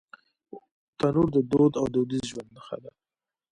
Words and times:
تنور 0.97 1.27
د 1.35 1.37
دود 1.51 1.73
او 1.81 1.85
دودیز 1.93 2.23
ژوند 2.29 2.49
نښه 2.55 2.77
ده 2.83 2.91